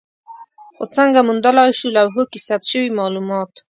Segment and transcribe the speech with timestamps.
[0.75, 3.51] خو څنګه موندلای شو لوحو کې ثبت شوي مالومات؟